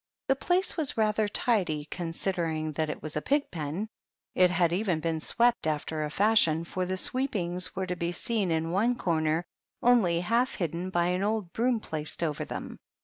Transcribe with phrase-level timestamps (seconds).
[0.29, 3.87] The place was rather tidy considering that it was a pig pen:
[4.33, 8.49] it had even been swept after a fashion, for the sweepings were to be seen
[8.49, 9.45] in one corner,
[9.83, 12.79] only half hidden by an old broom placed over them.